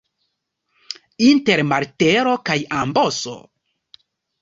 Inter 1.27 1.63
martelo 1.73 2.35
kaj 2.51 2.59
amboso. 2.83 3.39